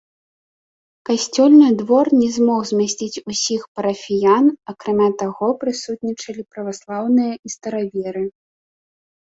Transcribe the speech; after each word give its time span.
Касцёльны 1.09 1.67
двор 1.81 2.05
не 2.21 2.29
змог 2.39 2.61
змясціць 2.71 3.21
усіх 3.33 3.61
парафіян, 3.77 4.45
акрамя 4.75 5.09
таго 5.21 5.47
прысутнічалі 5.61 6.41
праваслаўныя 6.57 7.33
і 7.45 7.59
стараверы. 7.59 8.25